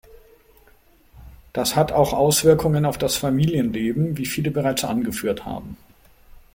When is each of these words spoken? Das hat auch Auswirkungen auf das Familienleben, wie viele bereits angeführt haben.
Das 1.53 1.75
hat 1.75 1.91
auch 1.91 2.13
Auswirkungen 2.13 2.85
auf 2.85 2.97
das 2.97 3.17
Familienleben, 3.17 4.17
wie 4.17 4.25
viele 4.25 4.49
bereits 4.49 4.83
angeführt 4.83 5.45
haben. 5.45 5.77